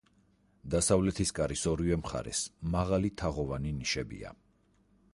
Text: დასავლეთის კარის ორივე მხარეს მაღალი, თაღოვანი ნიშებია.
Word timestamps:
დასავლეთის 0.75 1.33
კარის 1.41 1.67
ორივე 1.73 1.99
მხარეს 2.05 2.41
მაღალი, 2.77 3.15
თაღოვანი 3.23 3.79
ნიშებია. 3.81 4.37